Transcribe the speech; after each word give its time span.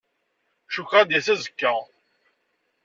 Cukkeɣ 0.73 0.99
ad 1.01 1.07
d-yas 1.09 1.27
azekka. 1.33 1.73